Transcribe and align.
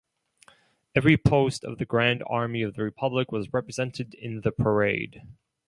Every 0.95 1.15
post 1.15 1.63
of 1.63 1.77
the 1.77 1.85
Grand 1.85 2.23
Army 2.25 2.63
of 2.63 2.73
the 2.73 2.81
Republic 2.81 3.31
was 3.31 3.53
represented 3.53 4.15
in 4.15 4.41
the 4.41 4.51
parade. 4.51 5.21